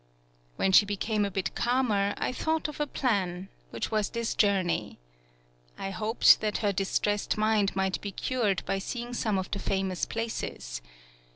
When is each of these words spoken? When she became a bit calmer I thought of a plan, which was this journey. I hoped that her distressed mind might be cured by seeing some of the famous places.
When 0.55 0.71
she 0.71 0.83
became 0.87 1.25
a 1.25 1.29
bit 1.29 1.53
calmer 1.53 2.15
I 2.17 2.31
thought 2.31 2.67
of 2.67 2.79
a 2.79 2.87
plan, 2.87 3.49
which 3.69 3.91
was 3.91 4.09
this 4.09 4.33
journey. 4.33 4.97
I 5.77 5.91
hoped 5.91 6.41
that 6.41 6.57
her 6.57 6.73
distressed 6.73 7.37
mind 7.37 7.75
might 7.75 8.01
be 8.01 8.11
cured 8.11 8.63
by 8.65 8.79
seeing 8.79 9.13
some 9.13 9.37
of 9.37 9.51
the 9.51 9.59
famous 9.59 10.05
places. 10.05 10.81